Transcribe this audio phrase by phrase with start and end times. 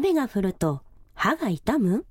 [0.00, 0.82] 雨が降ると
[1.12, 2.06] 歯が痛む？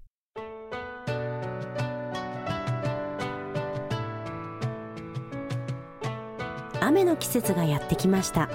[6.81, 8.49] 雨の季節がやってきました。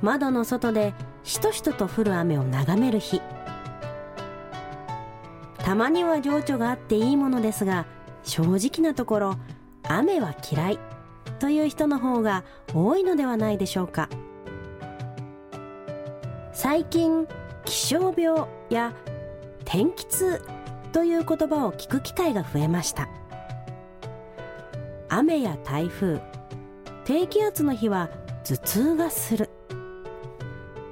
[0.00, 0.94] 窓の外で
[1.24, 3.20] しとしとと降る雨を眺める日。
[5.58, 7.84] たまには情緒があっていいものですが
[8.22, 9.36] 正直なところ
[9.86, 10.78] 雨は嫌い
[11.38, 14.08] という人の方が多いのではないでしょうか。
[16.54, 17.26] 最近
[17.64, 18.94] 気象病や
[19.64, 20.42] 天気痛
[20.92, 23.08] という言葉を聞く機会が増えました。
[25.08, 26.20] 雨や台風
[27.04, 28.08] 低気圧の日は
[28.44, 29.50] 頭痛がする。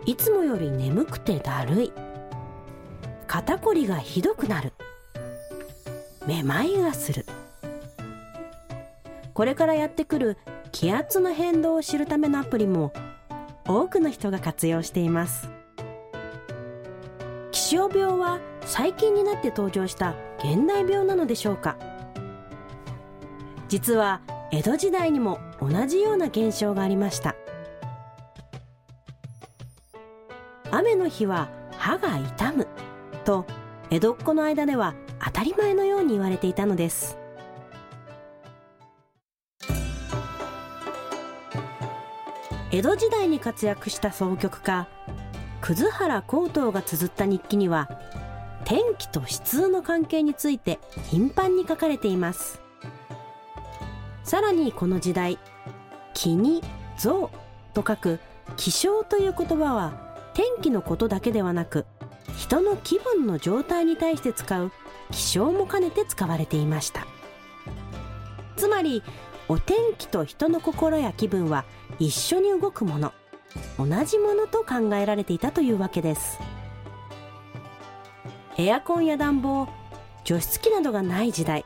[0.07, 1.93] いつもより眠くてだるい。
[3.27, 4.73] 肩こりがひどくなる。
[6.27, 7.27] めまいがする。
[9.35, 10.37] これからやってくる
[10.73, 12.93] 気圧の変動を知るためのアプリも
[13.67, 15.49] 多くの人が活用しています。
[17.71, 21.77] 気象病は最近になって登場した現代病なのでしょうか？
[23.69, 27.37] 実は江戸時代にも同じような現象がありました。
[30.73, 32.67] 雨の日は歯が痛む
[33.25, 33.47] と
[33.91, 37.17] 江戸っ子の間では当たり前のように言われていたのです。
[42.73, 44.89] 江戸時代に活躍した奏曲家
[45.61, 47.89] 葛原高等が綴った日記には
[48.65, 50.79] 天気と湿の関係について
[51.11, 52.61] 頻繁に書かれています。
[54.25, 55.39] さらにこの時代
[56.15, 56.63] 気に
[56.97, 57.31] 象
[57.75, 58.21] と書く
[58.57, 61.87] 気象という言葉は天気のことだけではなく
[62.37, 64.71] 人の気分の状態に対して使う
[65.11, 67.07] 気象も兼ねて使われていました。
[68.57, 69.03] つまり
[69.49, 71.65] お天気と人の心や気分は
[71.99, 73.13] 一緒に動くもの。
[73.79, 76.39] 同じものと考えられていたというわけです。
[78.57, 79.69] エアコンや暖房
[80.25, 81.65] 除湿機などがない時代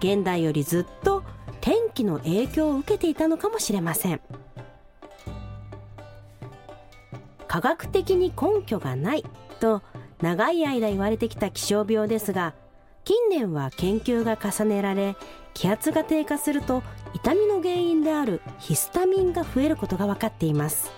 [0.00, 1.22] 現代よりずっと
[1.60, 4.20] 天気の影響を受けていたのかもしれません。
[7.46, 9.24] 科学的に根拠がない
[9.58, 9.82] と
[10.20, 12.54] 長い間言われてきた気象病ですが
[13.04, 15.16] 近年は研究が重ねられ
[15.54, 16.82] 気圧が低下すると
[17.14, 20.97] 痛みの原因であるヒスタミンが増えることが分かっています。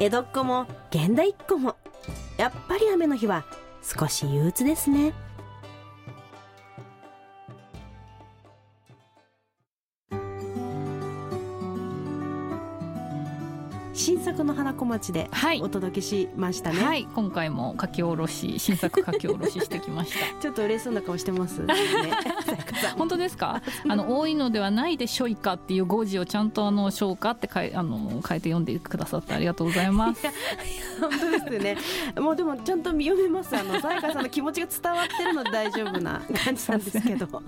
[0.00, 1.76] 江戸っ子も現代っ子も。
[2.38, 3.44] やっぱり雨の日は
[3.82, 5.12] 少し憂鬱ですね。
[14.40, 15.60] 作の花子町ではい。
[15.60, 17.06] お届けしましたね、はい。
[17.14, 20.18] 今回も書き下ろし新作書き下ろししてきました。
[20.40, 21.62] ちょっと嬉しそうな顔してます。
[21.64, 21.74] ね。
[22.96, 23.60] 本当ですか？
[23.88, 30.26] あの多いのではないでしょいかっていう語字をちゃんとあのしょうかってかいあの変えて読んでくださってありがとうございます。
[31.00, 31.76] 本当ですよね。
[32.18, 33.54] もうでもちゃんと読めます。
[33.56, 37.42] あのさやかさんの気持ちが伝わってるので大丈夫な感じなんですけど。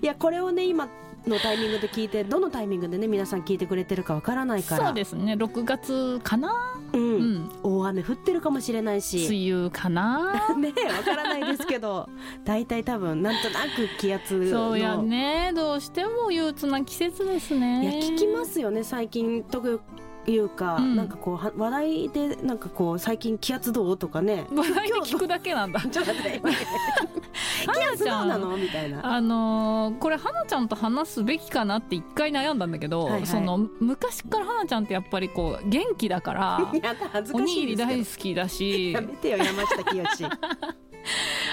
[0.00, 0.88] いやこれをね今
[1.26, 4.86] のタイミングで聞いてどのタイミングでね皆さん聞いてくれてるかわからないから。
[4.86, 5.34] そうですね。
[5.34, 6.52] 6月かな？
[6.92, 7.34] う、うん。
[7.44, 9.26] ん大雨降ってるかもしれないし。
[9.26, 10.34] 梅雨かな？
[10.56, 12.08] ねわからないですけど。
[12.44, 14.50] 大体多分なんとなく気圧の。
[14.50, 15.52] そうやね。
[15.54, 17.98] どうしても憂鬱な季節ですね。
[17.98, 19.62] いや聞きますよね最近と
[20.26, 20.96] いうか、うん。
[20.96, 24.46] なんかこうは話題でなんかこう最近気圧どうとかね。
[24.54, 25.80] 話題で聞くだけなんだ。
[25.90, 26.40] ちょっと待って。
[26.40, 28.56] 気花ちゃなんの？
[28.56, 29.14] みたいな。
[29.14, 33.26] あのーこれ花ちゃんと話すべきかなって一回悩んだんだけど、はいはい。
[33.26, 38.92] その昔から花ちゃんってやっぱりこう元気だからおかにぎり大好きだし。
[38.92, 40.04] やめてよ山下清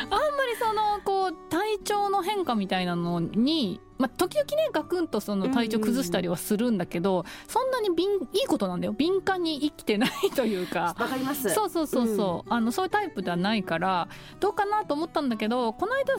[0.09, 8.93] あんまりそのこう体調の変化みたいなのに、まあ、時々ねガクンとその体調崩したりはするんだけど、そんなに敏いいことなんだよ。
[8.93, 10.95] 敏感に生きてないというか。
[10.99, 11.53] わかります。
[11.53, 14.07] そうそうそうそう、あのそういうタイプではないから
[14.39, 16.15] どうかなと思ったんだけどこの間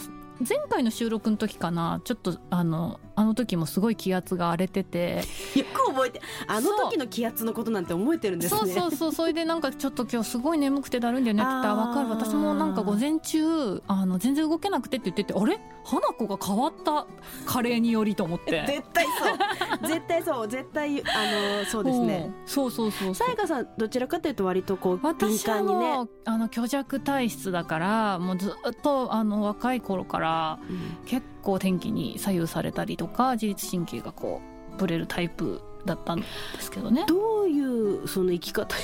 [0.49, 2.01] 前回の収録の時かな。
[2.05, 5.23] ちょっとあのあの時もすごい気圧が荒れてて。
[5.57, 8.61] よく覚えてあの時の気圧のことなんて覚えてるんですね。
[8.61, 9.13] そうそうそう。
[9.13, 12.09] それでなんかちょっと今日すごい眠くてだるいんだよねって言ったら分かる。
[12.09, 15.61] 私もなんか午前中あの全然動けなくてって言っててあれ？
[15.85, 17.07] 花子が変わった
[17.47, 18.65] 加齢によりと思って。
[18.67, 19.89] 絶対そう。
[19.89, 20.49] 絶対そう。
[20.49, 22.33] 絶対あのそうですね。
[22.39, 22.47] うん。
[22.47, 26.07] そうそうそうさやかさんどちらかというと割とこう敏感にね。
[26.25, 31.07] あの虚弱体質だからもうずっとあの若い頃からうん。
[31.07, 34.41] 結構天気に左右されたりとか自律神経がこ
[34.77, 36.27] うぶれるタイプだったんで
[36.61, 37.05] すけどね。
[37.07, 38.77] どういうその生き方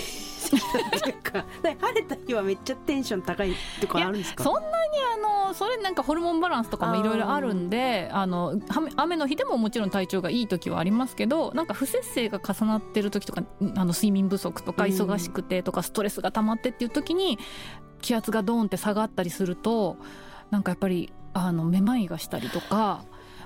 [0.48, 4.44] してきたっていうか晴れた日はめっちゃテンション高いとかあるんですか？
[4.44, 4.66] そんなに
[5.14, 13.42] あのそれなんかホルモンバランスとかもいろいろあるんであの雨雨の日でももちろん体調がいい時はありますけどなんか不節制が重なってる時とか
[13.76, 17.38] あの睡眠不足とか忙しくてとかストレスが溜まってっていう時に
[18.00, 19.96] 気圧がドーンって下がったりすると
[20.50, 23.04] なんかやっぱりあのめまいがしたりとか。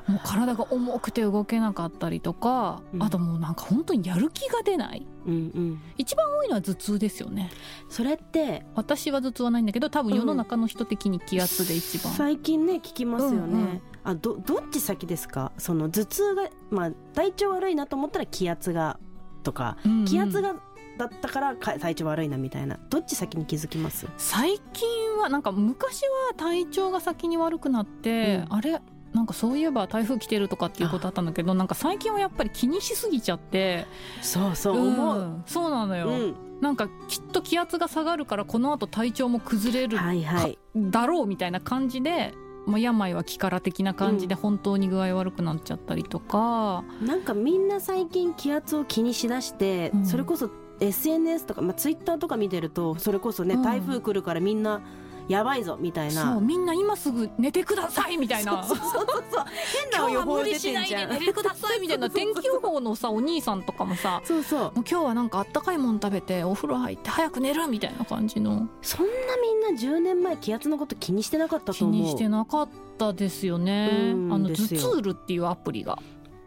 [0.08, 3.02] もう体が重くて動けなかったりとか、うん。
[3.02, 5.06] あともうなんか本当にやる気が出ない。
[5.26, 5.82] うんうん。
[5.96, 7.50] 一番多いのは頭痛ですよね。
[7.88, 13.82] それって私は頭痛はないんだけど多分世の中の人的に気圧で一番、最近ね聞きますよね、うんうん。
[14.04, 15.52] あどどっち先ですか？
[15.58, 18.99] その頭痛がまあ体調悪いなと思ったら気圧が
[19.44, 20.04] とかうんうん。
[20.04, 20.56] 気圧が
[20.99, 22.78] だったからか体調悪いなみたいな。
[22.90, 24.08] どっち先に気づきます？
[24.19, 28.54] 最近はなんか昔は体調が先に悪くなって、うん。
[28.56, 28.81] あれ
[29.12, 33.87] なんかそういえば台風来てるとかっていうことあったんだけどなんか最近はやっぱり気にしすぎちゃって。
[34.23, 34.79] そうそう。
[34.79, 36.35] 思う、んそうなのよ、うん。
[36.61, 40.59] なんかきっと気圧が下がるからこの後体調も崩れるはいはい。
[40.75, 42.32] だろうみたいな感じで、
[42.67, 50.06] まあ、病は気から的な感じで本当に具合悪くなっちゃったりとか、なんかみんな最近気圧を気にしだして、うん。
[50.06, 50.49] それこそ
[50.81, 53.62] SNS とか、まあ、ツイッターとか見てるとそれこそね、うん。
[53.62, 54.81] 台風来るからみんな
[55.29, 58.63] やばいぞみたいそうなみんな今すぐ寝てくださいみたいな。
[58.65, 59.45] そうそうそう
[59.91, 62.11] 変な予報出てんじゃんないで寝てくださいみたいな。
[62.11, 64.61] 天気予報のさお兄さんとかもさそうそう。
[64.61, 68.69] もう今日はなんかあったかいもの食べてお風呂入って早く寝るみたいな感じの。
[68.83, 72.01] そんなみんな10年前気圧のこと気にしてなかった気と思う。
[72.03, 73.91] にしてなかったですよね。
[74.13, 74.81] うんあの頭ですよ。
[74.81, 75.99] ツールっていうアプリが。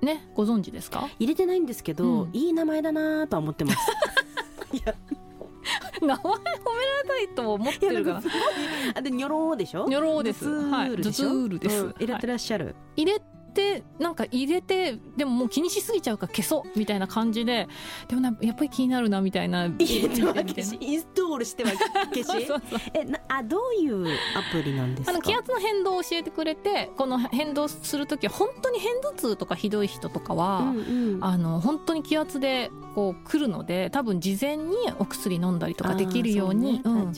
[0.01, 1.07] ねご存知ですか？
[1.19, 2.29] 入れてないんですけど、うん。
[2.33, 3.77] いい名前だなとは思ってます。
[4.73, 4.93] い や
[6.05, 8.21] 名前褒められたいと思ってるから
[8.95, 9.85] あでニョローでしょ？
[9.87, 10.45] ニョローです。
[10.45, 11.83] 頭ツールでしょ、はい頭ツールです。
[11.83, 11.93] うん。
[11.99, 13.21] 入れてらっしゃる、入れ
[13.55, 17.67] てなんか入れてでももう気にしすぎちゃうから消そうみたいな感じで
[18.07, 19.65] でもなやっぱり気になるなみたいな。
[19.65, 21.71] 入れては消しインストールしては
[22.13, 22.47] 消し
[22.93, 25.11] えなあどういうアプリなんですか？
[25.11, 31.23] あの気圧の変動を教えてくれてこの変動する時は本当に片頭痛とかひどい人とかは、うんうん。
[31.23, 36.81] あの本当に気圧でこう来るので多分事前にお薬飲んだりとかできるようにね。
[36.83, 37.13] うん。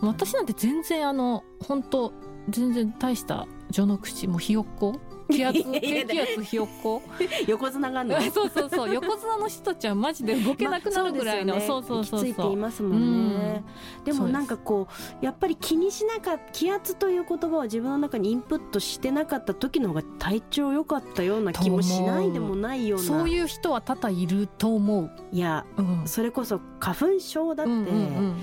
[0.00, 2.12] 私なんて全然あの本当
[2.48, 4.96] 全然大した序の口もうひよっこ
[5.32, 7.02] 気圧低気圧ひよっこ？
[7.46, 8.94] 横綱がのそうそうそう。
[8.94, 12.04] 横綱の人たちはマジで動けなくなるぐらいの、まあそうそう。
[12.04, 13.64] そうきついっていますもんね、
[14.04, 14.88] でもなんかこ
[15.22, 23.04] うやっぱり気にしなかった気圧という言葉を自分の中にインプットしてなかった時の方が体調良かったような気もしないでもないような。
[23.04, 26.02] そういう人は多々いると思う、いやうん。
[26.06, 28.36] それこそ花粉症だって、うんうん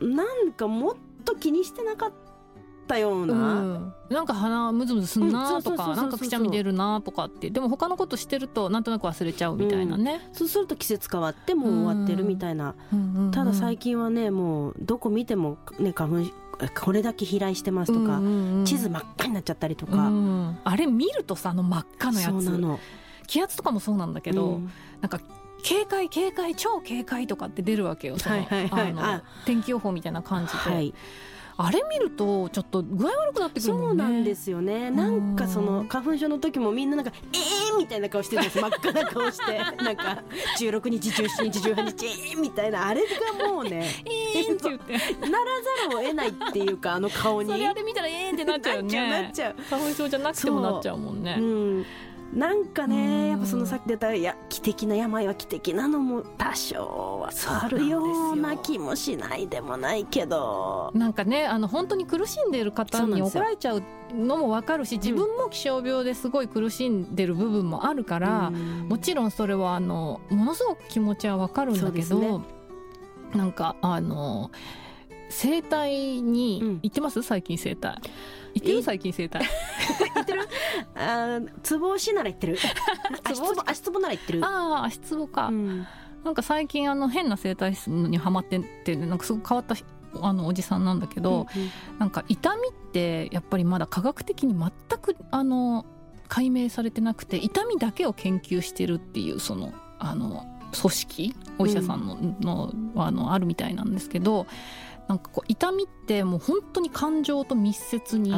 [0.00, 0.94] なんかもっ
[1.24, 2.12] と気にしてなかっ
[2.86, 7.50] たよううな、んなんか鼻ムズムズすんうんなとかなんかくしゃみ出るなとかって。
[7.50, 16.30] でも他のことしてるとなんとなく忘れちゃうみたいなね、そうすると季節変わってもう終わってるみたいな、うんうんうんただ最近はねもうどこ見てもね花粉
[16.74, 18.64] これだけ飛来してますとか、うんうんうん。
[18.64, 20.58] 地図真っ赤になっちゃったりとうか、ん。
[20.64, 22.78] あれ見るとさあの真っ赤のやつ。
[23.26, 24.70] 気圧とかもそうなんだけど、うん。
[25.00, 25.20] なんか
[25.62, 30.94] 警戒警戒超警戒とかって出るわけよそのはいはい天気予報みたいな感じで、はい
[31.58, 33.86] あれ見るとちょっと具合悪くなってくるもんね。
[33.88, 34.90] そうなんですよね。
[34.90, 39.58] なんかその花粉症の時もみんななんか「えー!」みたいな顔してるんです 真っ赤な顔して。
[39.82, 40.22] なんか
[40.58, 42.88] 16日17日18日えーみたいな。
[42.88, 43.02] あれ
[43.40, 44.92] がもうね えーんって言って。
[45.26, 45.44] なら
[45.88, 47.50] ざるを得ないっていうかあの顔に。
[47.50, 49.54] それあれ見たらえーんってなっちゃうよなっちゃうなねっちゃう。
[49.70, 51.36] 花粉症じゃなくてもなっちゃうもんね。
[51.38, 51.86] うん
[52.32, 52.90] なんかうん。
[52.90, 57.30] ねやっぱそのさっき出たいや気的な病は気的なのも多少は
[57.64, 58.02] あるよ
[58.32, 60.90] うな気もしないでもないけど。
[60.94, 63.82] なんかねあの本当に苦しんでいる方に怒られちゃう
[64.14, 68.88] のも分かるし自分も気象病ですごい苦しんでる部分もあるから、うん。
[68.88, 72.44] もちろんそれはあのものすごく気持ちは分かるんだけど、ね。
[73.34, 74.50] なんかあの
[75.28, 76.80] 整体にうん。
[76.82, 77.22] 行ってます？
[77.22, 78.00] 最近整体
[78.56, 78.74] 行ってえ？
[78.74, 79.44] る最近整体
[80.14, 80.48] 言ってる？
[80.94, 82.58] あーつぼ押しなら言ってる。
[83.24, 84.44] 足つつぼ足つぼなら言ってる。
[84.44, 85.86] ああ足つぼか、うん。
[86.24, 89.76] なんか最近あの変な整体師にハマってってなんかすごく変わった
[90.20, 91.46] あのおじさんなんだけど、
[91.98, 95.84] なんか痛みってやっぱりまだ科学的に全くあの
[96.28, 100.46] 解明されてなくて痛みだけを研究してるっていうそのあの
[100.80, 101.34] 組織？
[101.58, 104.46] お医者さんの,、のあのあるみたいなんですけど
[105.08, 108.34] なんかこう痛みってもう本当に感情と密接につ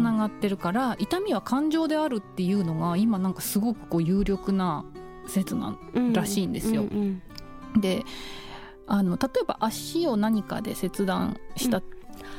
[0.00, 4.84] ながってるから痛みは感情であるっていうのが今なんかすごくこう有力な
[5.26, 6.82] 説なんらしいんですよ。
[6.82, 7.22] うんうん
[7.80, 8.04] で
[8.86, 11.82] あの例えば足を何かで切断した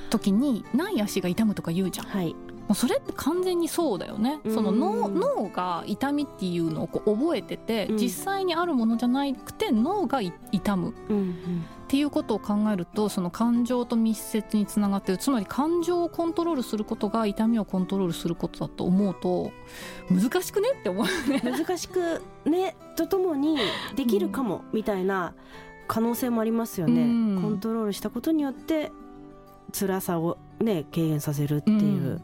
[0.09, 2.07] 時に、ない足が痛むとか言うじゃん。
[2.07, 2.35] もはい、
[2.69, 5.19] うそれって完全にそうだよね、その脳うん。
[5.19, 7.97] 脳が痛みっていうのをこう覚えてて、うん。
[7.97, 10.95] 実際にあるものじゃなくて脳がい痛む。
[11.09, 15.17] うんうん、っていうことを考えるとその感情と密接につながってる。
[15.17, 19.51] つまり感情をコントロールすることが痛みをコントロールすることだと思うと
[20.11, 21.41] 難しくねって思うね。
[21.43, 23.57] 難しくねとともに
[23.95, 25.33] できるかもみたいな
[25.87, 27.05] 可能性もありますよね、う
[27.39, 27.41] ん。
[27.41, 28.91] コントロールしたことによって
[29.73, 31.81] 辛さをね軽減させるっていう、う
[32.17, 32.23] ん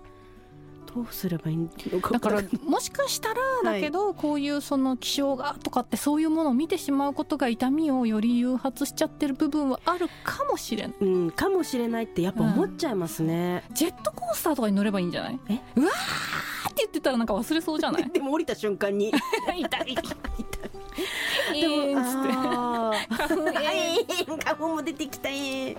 [0.96, 1.68] どうすればいいの
[2.00, 10.96] かだからもしかしたらだけど、こういうその気象がとかってそういうものを見てしまうことが痛みをより誘発しちゃってる部分はあるかもしれない。
[11.02, 15.40] うんかもしれないってやっぱ思っちゃいますね、ジェットコースターとかに乗ればいいんじゃない？
[15.50, 15.60] え？
[15.76, 18.08] うわーって言ってたらなんか忘れそうじゃない？
[18.12, 19.12] でも降りた瞬間に。
[19.58, 19.96] 痛い。
[19.96, 22.30] ででももつって。
[22.34, 23.14] あー。
[23.16, 24.06] 花粉はい
[24.46, 25.78] 花粉も出てきたいで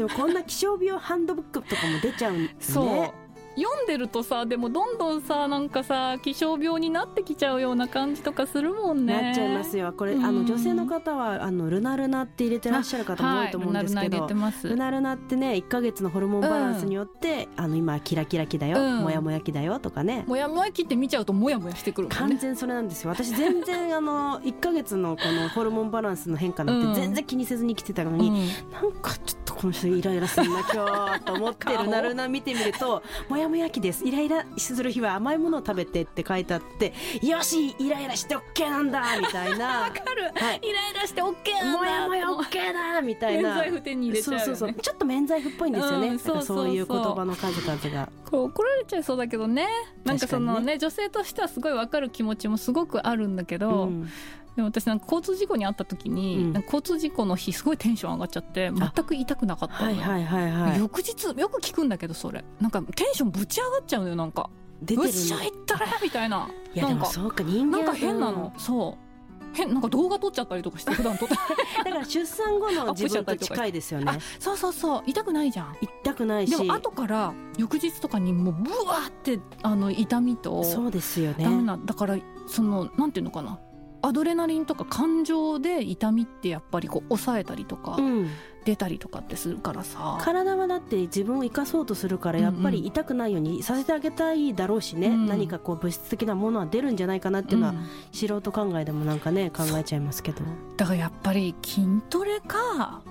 [0.00, 2.56] もこんな気象病ハンドブックとかも出ちゃうんね。
[2.58, 3.21] そう
[3.56, 9.22] 読んでるとさでもどんどんさなんかさ気象病になってきちゃうような感じとかするもんね。
[9.22, 9.92] なっちゃいますよ。
[9.92, 10.24] これ、うん。
[10.24, 19.02] あの女性の方はあのルナルナって入れてらっしゃる方も多いと思うんですけはい、ルナルナルナルナってね1ヶ月のホルモンバランスによって、あの今キラキラ期だよ、うん。
[19.02, 20.24] モヤモヤ期だよとかね。
[20.26, 22.18] もやもや切って見ちゃうともやもやしてくるもんね。
[22.18, 23.10] 完全それなんですよ。
[23.10, 28.72] 私全然あの1ヶ月のこのホルモンバランスの変化なんて全然気にせずに来てたのに、うん。
[28.72, 33.00] なんかちょっとこの人イライラするな今日と思って顔ルナルナ見てみると
[33.30, 34.04] 「もやもや期です。
[34.04, 36.92] イライラする日は甘いものを食べて」って書いてあって
[37.22, 39.82] 「よしイライラして OK なんだ」みたいな。
[39.86, 40.60] わかる、はい。
[40.64, 41.78] イライラして OK「なんだ。
[41.78, 43.50] もやもや OK だ」みたいな。
[43.50, 44.82] 免罪符手に入れちゃうよ、ね、そうそうそう。
[44.82, 48.08] ちょっと免罪符っぽいんですよね、うんそうそういう言葉の数々が。
[48.28, 49.68] これ怒られちゃいそうだけどね。
[50.02, 50.78] なんかその確かね。
[50.78, 54.10] 女性としてはすごいわかる気持ちもすごくあるんだけど、うん
[54.56, 56.62] でも私なんか交通事故に遭った時に、うん。
[56.62, 60.78] 交通事故の日すごいテンション上がっちゃって全く痛くなかったのよ、はいはいはいはい。
[60.78, 62.44] 翌日よく聞くんだけどそれ。
[62.60, 64.50] なんかテンションぶち上がっちゃうのよなんか。
[64.82, 66.50] 出てるよっしゃのいったれみたいな。
[66.74, 69.12] いやなんかでもそうか人間なんか変なの、そう。
[69.54, 71.34] 変なんか動画撮っちゃったりとかして 普段撮って。
[71.34, 74.12] うんだから出産後の自分と近いですよね。
[74.12, 75.02] あそうそうそう。
[75.06, 75.76] 痛くないじゃん。
[75.80, 76.56] 痛くないし。
[76.56, 81.46] でも後から翌日とかにもうブワーってあの痛みとそうですよね。
[81.84, 82.16] だから
[82.46, 83.58] そのなんていうのかな
[84.02, 88.28] アドレナリンとか感情で痛みってやっぱりこう抑えたりとかうん。
[88.64, 100.42] 出たりとかってするからさ、体はだって自分を生かそうとするからやっぱり痛くないようにさせてあげたいだろうしね、うん何かこう物質的なものは出るんじゃないかなっていうのは、うん素人考えでもなんかね考えちゃいますけど。
[100.76, 103.02] だからやっぱり筋トレか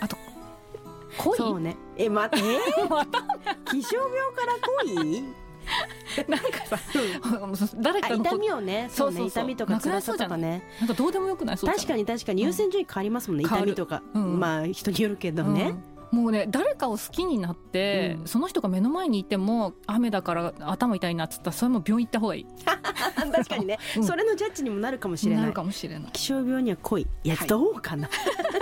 [0.00, 0.16] あと
[1.18, 1.36] 恋？
[1.36, 1.76] そうね。
[1.98, 2.38] えまえ
[2.88, 3.18] また？
[3.70, 4.54] 気象病から
[4.94, 5.24] 恋？
[6.28, 6.78] なんかさ
[7.76, 10.62] 誰あか痛みをねそうね痛みとか辛りそうじゃないさとかね。
[10.80, 11.56] なんかどうでもよくない？
[11.56, 12.42] 確かに確かに。
[12.42, 14.38] 優先順位変わりますもんね、痛みとか、うん。
[14.40, 15.74] まあ人によるけどね、
[16.12, 16.20] うん。
[16.22, 18.26] もうね誰かを好きになって、うん。
[18.26, 22.46] その人が目の前にいても雨だから頭痛いなっつったらそれも病院行った方がいい。
[23.32, 24.04] 確かにね、うん。
[24.04, 25.52] それのジャッジにもなるかもしれなない。
[26.12, 27.06] 気象病には恋い。
[27.24, 27.48] や、はい。
[27.48, 28.08] どうかな。
[28.08, 28.55] あ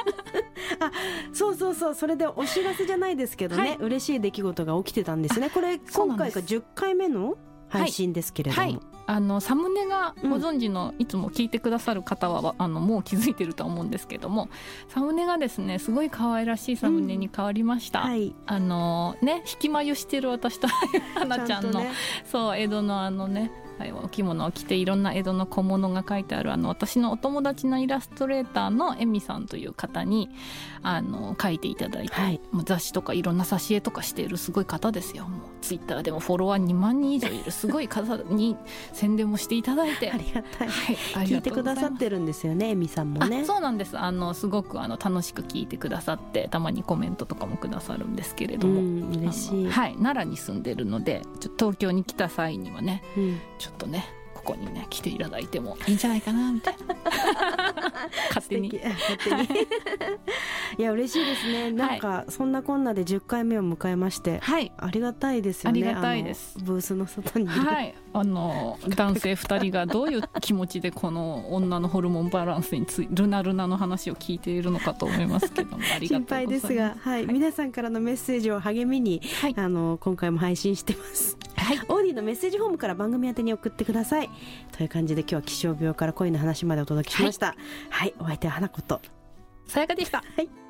[1.33, 3.77] そうそうそうそれでお知らせじゃないですけどね、はい。
[3.81, 5.51] 嬉しい出来事が起きてたんですね。
[5.51, 7.37] これ 今回が10回目の
[7.69, 8.81] 配信ですけれども、はい。
[9.07, 10.31] あのサムネがうん。
[10.31, 14.49] ご存知の、いつも聞いてくださる方はあのもう気づいてるとは思うんですけども
[14.89, 18.35] サムネがですねすごい可愛らしいサムネに変わりました、はい。
[18.47, 20.69] あのね引き眉してる私と
[21.15, 21.93] 花ちゃんのとね。
[22.25, 23.64] そう江戸のあのねはい
[24.03, 30.31] お着物を着ていろんな江戸の小物が書いてあるあの私のお友達のイラストレーターのエミさんという方に
[30.83, 32.41] あの書いていただいて、はい。
[32.53, 35.27] もう雑誌とかいろんな挿絵とかしているすごい方ですよ。
[35.27, 38.57] もうツイッターでもフォロワー2万人以上いるすごい方に
[38.93, 42.55] 宣伝もしていただいてありがたいはい、聞いてくださってるんですよ。
[42.55, 54.05] ねエミさんもねあそうなんですあのすごくあの楽しく聞いてくださってたまにコメントとかもくださるんですけれども、うん嬉しい、はい奈良に住んでるのでちょっと東京に来た際にはねうんちょっとね
[54.35, 56.95] ここにね来ていただいても いいんじゃないかなみたいな。
[58.29, 58.79] 勝手に。
[58.79, 59.61] 勝手に。
[60.77, 61.71] いや嬉しいですね。
[61.71, 64.71] なんかそんなこんなで10回目を迎えましてはい。
[64.77, 65.83] ありがたいですよね。
[65.83, 66.59] ありがたいです。
[66.59, 67.47] ブースの外に。
[67.47, 67.95] はい。
[68.13, 76.67] あの男性2人がどういう気持ちでこの女のホルモンバランスについルナルナの話を聞いているのかと思いますけどもありがとう心ございます。
[76.67, 77.27] 配ですが、はい。
[77.27, 79.55] 皆さんからのメッセージを励みに、はい。
[79.57, 81.79] あの今回も配信してますはい。
[81.89, 84.29] オーディのメッセージフォームから番組宛てに送ってください。
[84.73, 87.57] という感じで今日は気象病から恋の話までお届けしました。
[87.89, 89.01] はい、お相手は花子と。
[89.67, 90.19] さやかでした。
[90.19, 90.64] はい